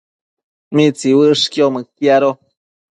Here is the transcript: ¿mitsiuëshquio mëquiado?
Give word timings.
¿mitsiuëshquio 0.75 1.65
mëquiado? 1.73 2.29